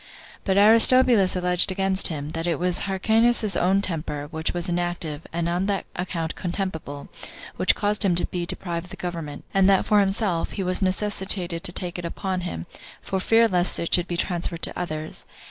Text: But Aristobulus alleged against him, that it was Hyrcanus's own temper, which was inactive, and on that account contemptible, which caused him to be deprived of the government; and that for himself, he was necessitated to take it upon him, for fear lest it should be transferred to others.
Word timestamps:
But 0.45 0.57
Aristobulus 0.57 1.35
alleged 1.35 1.71
against 1.71 2.07
him, 2.07 2.29
that 2.31 2.47
it 2.47 2.57
was 2.57 2.87
Hyrcanus's 2.89 3.55
own 3.55 3.83
temper, 3.83 4.25
which 4.31 4.51
was 4.51 4.67
inactive, 4.67 5.27
and 5.31 5.47
on 5.47 5.67
that 5.67 5.85
account 5.95 6.33
contemptible, 6.33 7.07
which 7.57 7.75
caused 7.75 8.03
him 8.03 8.15
to 8.15 8.25
be 8.25 8.47
deprived 8.47 8.85
of 8.85 8.89
the 8.89 8.95
government; 8.97 9.43
and 9.53 9.69
that 9.69 9.85
for 9.85 9.99
himself, 9.99 10.53
he 10.53 10.63
was 10.63 10.81
necessitated 10.81 11.63
to 11.63 11.71
take 11.71 11.99
it 11.99 12.05
upon 12.05 12.41
him, 12.41 12.65
for 12.99 13.19
fear 13.19 13.47
lest 13.47 13.77
it 13.77 13.93
should 13.93 14.07
be 14.07 14.17
transferred 14.17 14.63
to 14.63 14.75
others. 14.75 15.23